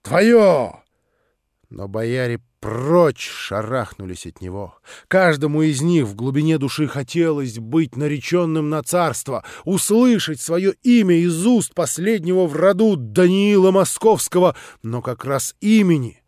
Твое!» 0.00 0.82
Но 1.68 1.88
бояре 1.88 2.38
прочь 2.60 3.28
шарахнулись 3.28 4.26
от 4.26 4.40
него. 4.40 4.76
Каждому 5.08 5.62
из 5.62 5.82
них 5.82 6.06
в 6.06 6.14
глубине 6.14 6.58
души 6.58 6.86
хотелось 6.88 7.58
быть 7.58 7.96
нареченным 7.96 8.70
на 8.70 8.82
царство, 8.82 9.44
услышать 9.64 10.40
свое 10.40 10.74
имя 10.82 11.16
из 11.16 11.46
уст 11.46 11.74
последнего 11.74 12.46
в 12.46 12.54
роду 12.54 12.96
Даниила 12.96 13.70
Московского, 13.70 14.56
но 14.82 15.02
как 15.02 15.24
раз 15.24 15.54
имени— 15.60 16.22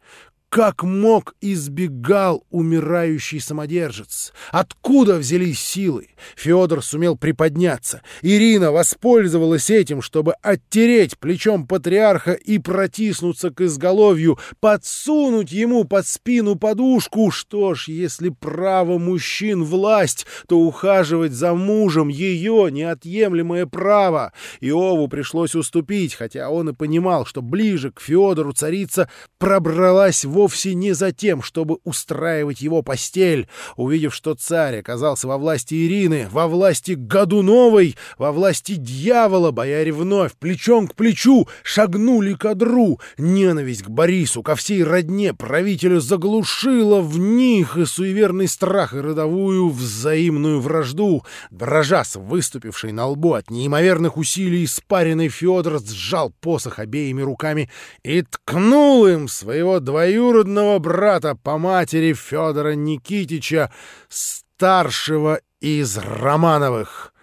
как 0.49 0.83
мог 0.83 1.35
избегал 1.43 2.45
умирающий 2.51 3.39
самодержец? 3.39 4.33
Откуда 4.51 5.17
взялись 5.17 5.61
силы? 5.61 6.09
Федор 6.37 6.83
сумел 6.83 7.17
приподняться. 7.17 8.01
Ирина 8.23 8.73
воспользовалась 8.73 9.69
этим, 9.69 10.01
чтобы 10.01 10.33
оттереть 10.41 11.19
плечом 11.19 11.67
патриарха 11.67 12.33
и 12.33 12.59
протиснуться 12.59 13.51
к 13.51 13.61
изголовью, 13.61 14.39
подсунуть 14.59 15.53
ему 15.53 15.85
под 15.85 16.07
спину 16.07 16.57
подушку. 16.57 17.31
Что 17.31 17.75
ж, 17.75 17.89
если 17.89 18.31
право 18.31 18.99
мужчин 18.99 19.65
власть, 19.65 20.27
то 20.49 20.59
ухаживать 20.59 21.33
за 21.33 21.53
мужем 21.53 22.09
ее 22.09 22.69
неотъемлемое 22.71 23.67
право. 23.67 24.33
Иову 24.61 25.09
пришлось 25.09 25.55
уступить, 25.55 26.15
хотя 26.15 26.49
он 26.49 26.71
и 26.71 26.73
понимал, 26.73 27.27
что 27.27 27.43
ближе 27.43 27.93
к 27.93 28.01
Федору 28.01 28.53
царица 28.53 29.11
пробралась 29.39 30.25
в 30.25 30.38
вовсе 30.39 30.73
не 30.75 30.93
за 30.93 31.11
тем, 31.11 31.43
чтобы 31.43 31.79
устраивать 31.83 32.61
его 32.61 32.83
постель. 32.83 33.49
Увидев, 33.75 34.15
что 34.15 34.37
царь 34.37 34.79
оказался 34.79 35.27
во 35.27 35.37
власти 35.37 35.75
Ирины, 35.75 36.29
во 36.31 36.47
власти 36.47 36.93
Годуновой, 36.93 37.97
во 38.19 38.31
власти 38.31 38.77
дьявола, 38.77 39.51
бояре 39.51 39.91
вновь 39.91 40.35
плечом 40.35 40.87
к 40.87 40.95
плечу 40.95 41.49
шагнули 41.65 42.35
к 42.35 42.45
одру. 42.45 43.01
Ненависть 43.19 43.83
к 43.83 43.89
Борису, 43.89 44.45
ко 44.45 44.55
всей 44.55 44.85
родне 44.85 45.35
правителю 45.35 46.01
заглушила 46.01 47.01
в 47.01 47.19
них 47.19 47.77
и 47.77 47.85
суеверный 47.85 48.47
страх, 48.47 48.95
и 48.95 48.99
родовую 48.99 49.71
взаимную 49.71 50.61
вражду. 50.61 51.25
Дрожа 51.51 52.05
с 52.05 52.15
выступившей 52.15 52.93
на 52.93 53.07
лбу 53.09 53.33
от 53.33 53.51
неимоверных 53.51 54.17
усилий 54.17 54.65
испаренный 54.65 55.31
Федор 55.31 55.81
сжал 55.85 56.33
посох 56.41 56.79
обеими 56.79 57.23
руками 57.23 57.69
и 58.05 58.23
ткнул 58.23 59.05
им 59.05 59.27
своего 59.27 59.81
двоюродного 59.81 60.28
двоюродного 60.29 60.79
брата 60.79 61.35
по 61.35 61.59
матери 61.59 62.13
Федора 62.13 62.75
Никитича, 62.75 63.73
старшего 64.09 65.41
из 65.61 65.97
Романовых. 65.97 67.15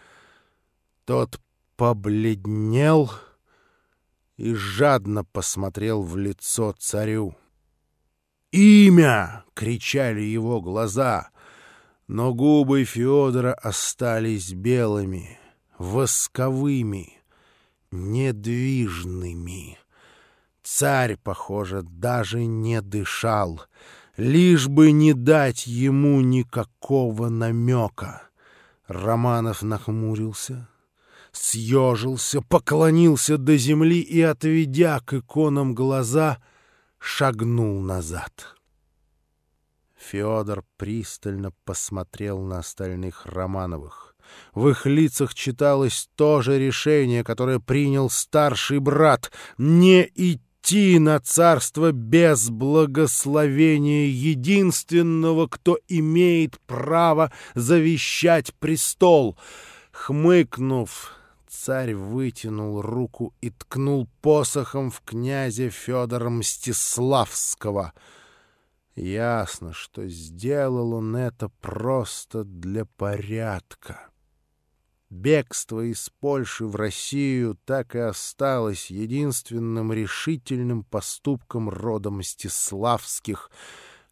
Тот 1.05 1.39
побледнел 1.77 3.11
и 4.37 4.53
жадно 4.55 5.23
посмотрел 5.23 6.01
в 6.01 6.17
лицо 6.17 6.73
царю. 6.77 7.35
«Имя!»— 8.51 9.43
кричали 9.53 10.21
его 10.21 10.61
глаза, 10.61 11.29
но 12.07 12.33
губы 12.33 12.85
Федора 12.85 13.53
остались 13.53 14.51
белыми, 14.51 15.37
восковыми, 15.77 17.13
недвижными. 17.91 19.77
Царь, 20.65 21.15
похоже, 21.17 21.83
даже 21.83 22.43
не 22.45 22.81
дышал, 22.81 23.61
лишь 24.17 24.67
бы 24.67 24.91
не 24.91 25.13
дать 25.13 25.67
ему 25.67 26.21
никакого 26.21 27.29
намека. 27.29 28.23
Романов 28.87 29.61
нахмурился, 29.61 30.67
съежился, 31.31 32.41
поклонился 32.41 33.37
до 33.37 33.57
земли 33.57 33.99
и, 33.99 34.21
отведя 34.21 34.99
к 35.01 35.13
иконам 35.13 35.75
глаза, 35.75 36.41
шагнул 36.97 37.79
назад. 37.81 38.55
Федор 39.95 40.63
пристально 40.77 41.51
посмотрел 41.63 42.41
на 42.41 42.57
остальных 42.57 43.27
Романовых. 43.27 44.15
В 44.55 44.67
их 44.69 44.87
лицах 44.87 45.35
читалось 45.35 46.09
то 46.15 46.41
же 46.41 46.57
решение, 46.57 47.23
которое 47.23 47.59
принял 47.59 48.09
старший 48.09 48.79
брат— 48.79 49.31
не 49.59 50.09
идти 50.15 50.41
идти 50.65 50.99
на 50.99 51.19
царство 51.19 51.91
без 51.91 52.49
благословения 52.49 54.07
единственного, 54.07 55.47
кто 55.47 55.77
имеет 55.87 56.59
право 56.61 57.31
завещать 57.53 58.53
престол. 58.55 59.37
Хмыкнув, 59.91 61.13
царь 61.47 61.93
вытянул 61.93 62.81
руку 62.81 63.33
и 63.41 63.51
ткнул 63.51 64.09
посохом 64.21 64.89
в 64.89 65.01
князя 65.01 65.69
Федора 65.69 66.29
Мстиславского. 66.29 67.93
Ясно, 68.95 69.73
что 69.73 70.07
сделал 70.07 70.93
он 70.93 71.15
это 71.15 71.49
просто 71.61 72.43
для 72.43 72.85
порядка. 72.85 74.09
Бегство 75.11 75.81
из 75.81 76.09
Польши 76.19 76.65
в 76.65 76.75
Россию 76.75 77.59
так 77.65 77.95
и 77.95 77.99
осталось 77.99 78.89
единственным 78.89 79.93
решительным 79.93 80.83
поступком 80.83 81.69
рода 81.69 82.09
Мстиславских. 82.09 83.51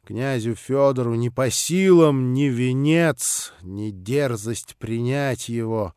Князю 0.05 0.53
Федору 0.53 1.15
ни 1.15 1.29
по 1.29 1.49
силам 1.49 2.33
ни 2.33 2.43
венец, 2.43 3.53
ни 3.63 3.89
дерзость 3.89 4.75
принять 4.77 5.49
его. 5.49 5.95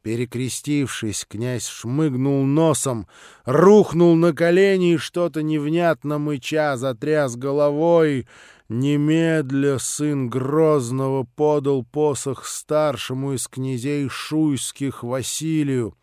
Перекрестившись, 0.00 1.26
князь 1.28 1.66
шмыгнул 1.68 2.44
носом, 2.44 3.06
рухнул 3.44 4.16
на 4.16 4.32
колени 4.32 4.94
и 4.94 4.96
что-то 4.96 5.42
невнятно 5.42 6.18
мыча 6.18 6.76
затряс 6.76 7.36
головой— 7.36 8.26
Немедля 8.72 9.78
сын 9.78 10.30
Грозного 10.30 11.24
подал 11.24 11.84
посох 11.84 12.46
старшему 12.46 13.34
из 13.34 13.46
князей 13.46 14.08
шуйских 14.08 15.02
Василию. 15.02 15.94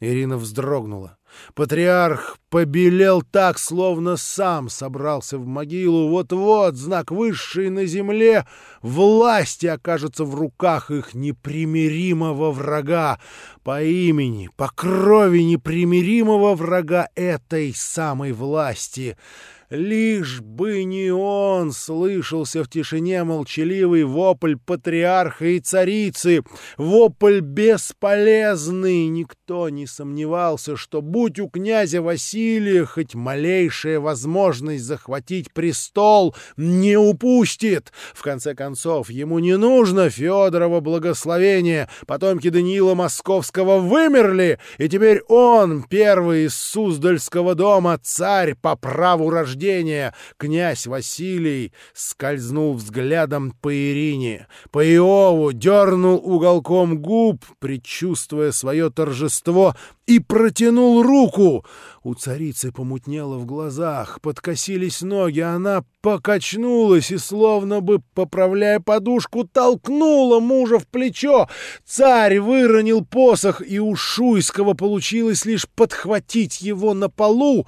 Ирина 0.00 0.36
вздрогнула. 0.36 1.16
Патриарх 1.54 2.36
побелел 2.50 3.22
так, 3.22 3.58
словно 3.58 4.18
сам 4.18 4.68
собрался 4.68 5.38
в 5.38 5.46
могилу. 5.46 6.10
Вот-вот 6.10 6.76
знак 6.76 7.10
высший 7.10 7.70
на 7.70 7.86
земле 7.86 8.46
власти 8.82 9.66
окажется 9.66 10.26
в 10.26 10.34
руках 10.34 10.90
их 10.90 11.14
непримиримого 11.14 12.50
врага 12.50 13.18
по 13.62 13.82
имени, 13.82 14.50
по 14.56 14.68
крови 14.68 15.40
непримиримого 15.40 16.54
врага 16.54 17.08
этой 17.14 17.72
самой 17.74 18.32
власти— 18.32 19.16
Лишь 19.70 20.40
бы 20.40 20.84
не 20.84 21.10
он 21.10 21.72
слышался 21.72 22.62
в 22.62 22.68
тишине 22.68 23.24
молчаливый 23.24 24.04
вопль 24.04 24.56
патриарха 24.56 25.46
и 25.46 25.60
царицы, 25.60 26.42
вопль 26.76 27.40
бесполезный. 27.40 29.06
Никто 29.06 29.70
не 29.70 29.86
сомневался, 29.86 30.76
что 30.76 31.00
будь 31.00 31.40
у 31.40 31.48
князя 31.48 32.02
Василия 32.02 32.84
хоть 32.84 33.14
малейшая 33.14 34.00
возможность 34.00 34.84
захватить 34.84 35.52
престол, 35.52 36.36
не 36.58 36.98
упустит. 36.98 37.92
В 38.12 38.22
конце 38.22 38.54
концов, 38.54 39.08
ему 39.08 39.38
не 39.38 39.56
нужно 39.56 40.10
Федорова 40.10 40.80
благословения. 40.80 41.88
Потомки 42.06 42.50
Даниила 42.50 42.94
Московского 42.94 43.78
вымерли, 43.78 44.58
и 44.76 44.88
теперь 44.88 45.22
он, 45.28 45.84
первый 45.84 46.44
из 46.44 46.54
Суздальского 46.54 47.54
дома, 47.54 47.98
царь 48.02 48.54
по 48.54 48.76
праву 48.76 49.30
рождения, 49.30 49.53
рождения, 49.54 50.14
князь 50.36 50.86
Василий 50.86 51.72
скользнул 51.92 52.74
взглядом 52.74 53.52
по 53.60 53.72
Ирине, 53.72 54.48
по 54.70 54.84
Иову, 54.84 55.52
дернул 55.52 56.16
уголком 56.16 57.00
губ, 57.00 57.44
предчувствуя 57.60 58.50
свое 58.50 58.90
торжество, 58.90 59.74
и 60.06 60.18
протянул 60.18 61.02
руку. 61.02 61.64
У 62.02 62.14
царицы 62.14 62.72
помутнело 62.72 63.38
в 63.38 63.46
глазах, 63.46 64.20
подкосились 64.20 65.00
ноги, 65.00 65.40
она 65.40 65.84
покачнулась 66.02 67.10
и, 67.10 67.16
словно 67.16 67.80
бы 67.80 68.00
поправляя 68.12 68.80
подушку, 68.80 69.44
толкнула 69.44 70.40
мужа 70.40 70.78
в 70.78 70.86
плечо. 70.86 71.48
Царь 71.86 72.40
выронил 72.40 73.02
посох, 73.02 73.62
и 73.66 73.80
у 73.80 73.96
Шуйского 73.96 74.74
получилось 74.74 75.46
лишь 75.46 75.66
подхватить 75.66 76.60
его 76.60 76.92
на 76.92 77.08
полу. 77.08 77.66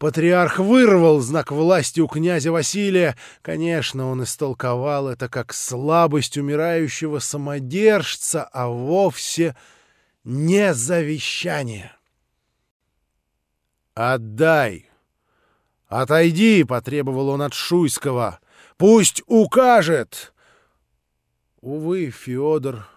Патриарх 0.00 0.58
вырвал 0.58 1.20
знак 1.20 1.52
власти 1.52 2.00
у 2.00 2.08
князя 2.08 2.50
Василия. 2.52 3.18
Конечно, 3.42 4.06
он 4.06 4.22
истолковал 4.22 5.08
это 5.08 5.28
как 5.28 5.52
слабость 5.52 6.38
умирающего 6.38 7.18
самодержца, 7.18 8.44
а 8.44 8.68
вовсе 8.68 9.54
не 10.24 10.72
завещание. 10.72 11.92
«Отдай! 13.92 14.88
Отойди!»— 15.86 16.64
потребовал 16.66 17.28
он 17.28 17.42
от 17.42 17.52
Шуйского. 17.52 18.40
«Пусть 18.78 19.22
укажет!» 19.26 20.32
Увы, 21.60 22.08
Федор 22.08 22.88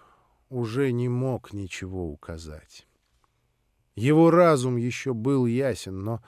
уже 0.48 0.94
не 0.94 1.10
мог 1.10 1.52
ничего 1.52 2.06
указать. 2.08 2.88
Его 3.94 4.32
разум 4.32 4.78
еще 4.78 5.14
был 5.14 5.46
ясен, 5.46 6.02
но 6.02 6.22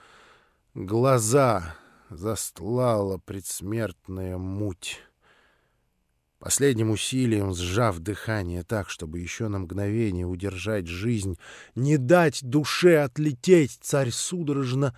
глаза 0.76 1.74
застлала 2.10 3.16
предсмертная 3.16 4.36
муть. 4.36 5.00
Последним 6.38 6.90
усилием, 6.90 7.54
сжав 7.54 7.98
дыхание 7.98 8.62
так, 8.62 8.90
чтобы 8.90 9.18
еще 9.18 9.48
на 9.48 9.60
мгновение 9.60 10.26
удержать 10.26 10.86
жизнь, 10.86 11.38
не 11.74 11.96
дать 11.96 12.40
душе 12.42 12.98
отлететь, 12.98 13.78
царь 13.80 14.10
судорожно 14.10 14.96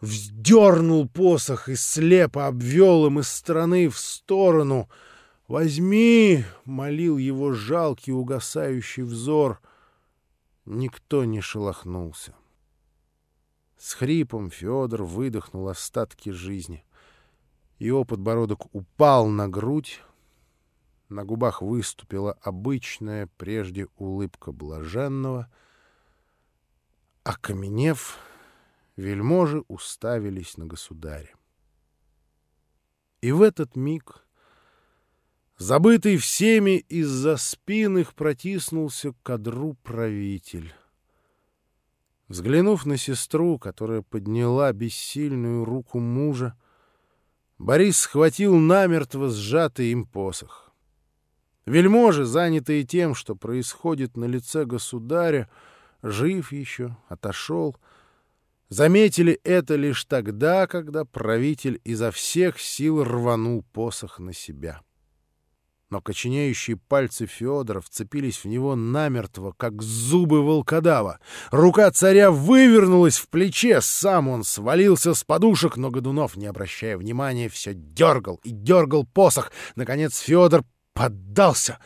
вздернул 0.00 1.08
посох 1.08 1.68
и 1.68 1.76
слепо 1.76 2.48
обвел 2.48 3.06
им 3.06 3.20
из 3.20 3.28
стороны 3.28 3.88
в 3.88 3.98
сторону. 3.98 4.90
«Возьми!»— 5.46 6.44
молил 6.64 7.16
его 7.16 7.52
жалкий 7.52 8.12
угасающий 8.12 9.04
взор. 9.04 9.60
Никто 10.64 11.24
не 11.24 11.40
шелохнулся. 11.40 12.34
С 13.76 13.94
хрипом 13.94 14.50
Федор 14.50 15.04
выдохнул 15.04 15.68
остатки 15.68 16.30
жизни. 16.30 16.84
Его 17.78 18.04
подбородок 18.04 18.74
упал 18.74 19.26
на 19.28 19.48
грудь, 19.48 20.00
на 21.08 21.24
губах 21.24 21.62
выступила 21.62 22.32
обычная 22.40 23.28
прежде 23.36 23.86
улыбка 23.96 24.50
блаженного. 24.50 25.52
Окаменев, 27.22 28.18
вельможи 28.96 29.62
уставились 29.68 30.56
на 30.56 30.66
государя. 30.66 31.34
И 33.20 33.30
в 33.30 33.42
этот 33.42 33.76
миг, 33.76 34.26
забытый 35.58 36.16
всеми 36.16 36.78
из-за 36.78 37.36
спин 37.36 37.98
их, 37.98 38.14
протиснулся 38.14 39.12
к 39.12 39.22
кадру 39.22 39.74
правитель. 39.82 40.74
Взглянув 42.28 42.86
на 42.86 42.96
сестру, 42.96 43.58
которая 43.58 44.02
подняла 44.02 44.72
бессильную 44.72 45.64
руку 45.64 46.00
мужа, 46.00 46.54
Борис 47.58 47.98
схватил 47.98 48.56
намертво 48.56 49.30
сжатый 49.30 49.92
им 49.92 50.04
посох. 50.04 50.72
Вельможи, 51.66 52.24
занятые 52.24 52.84
тем, 52.84 53.14
что 53.14 53.34
происходит 53.34 54.16
на 54.16 54.24
лице 54.24 54.64
государя, 54.64 55.48
жив 56.02 56.52
еще, 56.52 56.96
отошел, 57.08 57.76
заметили 58.68 59.40
это 59.44 59.76
лишь 59.76 60.04
тогда, 60.04 60.66
когда 60.66 61.04
правитель 61.04 61.80
изо 61.84 62.10
всех 62.10 62.60
сил 62.60 63.02
рванул 63.04 63.64
посох 63.72 64.18
на 64.18 64.32
себя. 64.32 64.82
Но 65.88 66.00
коченеющие 66.00 66.76
пальцы 66.76 67.26
Федора 67.26 67.80
вцепились 67.80 68.38
в 68.38 68.46
него 68.46 68.74
намертво, 68.74 69.52
как 69.56 69.82
зубы 69.82 70.42
волкодава. 70.42 71.20
Рука 71.52 71.90
царя 71.92 72.32
вывернулась 72.32 73.18
в 73.18 73.28
плече, 73.28 73.80
сам 73.80 74.26
он 74.28 74.42
свалился 74.42 75.14
с 75.14 75.22
подушек, 75.22 75.76
но 75.76 75.90
Годунов, 75.90 76.36
не 76.36 76.46
обращая 76.46 76.96
внимания, 76.96 77.48
все 77.48 77.72
дергал 77.72 78.40
и 78.42 78.50
дергал 78.50 79.04
посох. 79.04 79.52
Наконец 79.76 80.18
Федор 80.18 80.64
поддался, 80.92 81.78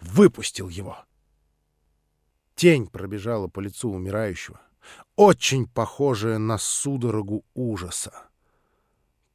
выпустил 0.00 0.68
его. 0.68 0.96
Тень 2.54 2.86
пробежала 2.86 3.48
по 3.48 3.58
лицу 3.58 3.90
умирающего, 3.90 4.60
очень 5.16 5.66
похожая 5.66 6.38
на 6.38 6.58
судорогу 6.58 7.44
ужаса. 7.54 8.27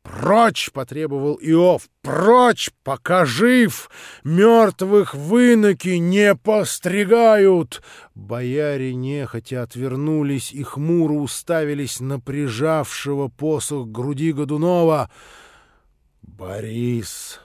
«Прочь!»— 0.04 0.70
потребовал 0.74 1.40
Иов. 1.42 1.90
«Прочь! 2.02 2.72
Пока 2.84 3.26
жив! 3.26 3.90
Мертвых 4.24 5.16
выноки 5.16 5.98
не 5.98 6.36
постригают!» 6.36 7.82
Бояре 8.14 8.94
нехотя 8.94 9.64
отвернулись 9.64 10.52
и 10.52 10.62
хмуро 10.62 11.14
уставились 11.14 12.02
на 12.02 12.20
прижавшего 12.20 13.30
посох 13.30 13.88
груди 13.88 14.34
Годунова. 14.34 15.10
«Борис!» 16.22 17.40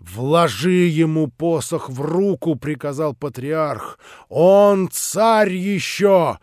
«Вложи 0.00 0.86
ему 0.86 1.28
посох 1.28 1.88
в 1.88 2.00
руку!»— 2.00 2.54
приказал 2.56 3.14
патриарх. 3.14 3.98
«Он 4.28 4.88
царь 4.90 5.54
еще!» 5.54 6.38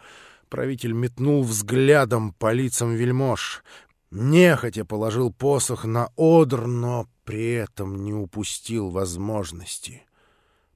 Правитель 0.50 0.94
метнул 0.94 1.44
взглядом 1.44 2.34
по 2.34 2.54
лицам 2.54 2.94
вельмож. 2.94 3.64
Нехотя 4.12 4.86
положил 4.86 5.34
посох 5.34 5.86
на 5.86 6.10
одр, 6.16 6.68
но 6.68 7.08
при 7.24 7.52
этом 7.54 8.04
не 8.04 8.14
упустил 8.14 8.90
возможности. 8.90 10.04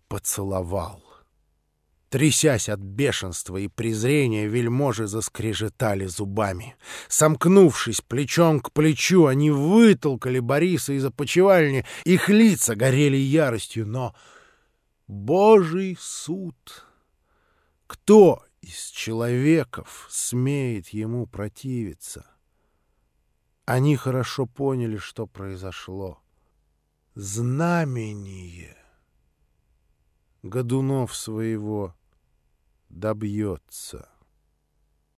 Поцеловал. 0.08 1.04
Трясясь 2.10 2.70
от 2.70 2.80
бешенства 2.80 3.58
и 3.58 3.68
презрения, 3.68 4.48
вельможи 4.48 5.06
заскрежетали 5.06 6.08
зубами. 6.08 6.76
Сомкнувшись 7.08 8.02
плечом 8.02 8.62
к 8.62 8.72
плечу, 8.72 9.28
они 9.28 9.52
вытолкали 9.52 10.39
Бориса 10.39 10.94
из 10.94 11.06
опочивальни. 11.06 11.86
Их 12.06 12.28
лица 12.30 12.76
горели 12.76 13.18
яростью, 13.18 13.86
но... 13.86 14.15
Божий 15.08 15.98
суд! 16.00 16.86
Кто 17.86 18.44
из 18.62 18.89
человеков 18.89 20.08
смеет 20.10 20.89
ему 20.89 21.28
противиться? 21.28 22.26
Они 23.69 23.95
хорошо 23.95 24.47
поняли, 24.47 24.97
что 24.97 25.27
произошло. 25.27 26.23
Знамение! 27.13 28.75
Годунов 30.41 31.15
своего 31.15 31.93
добьется. 32.89 34.10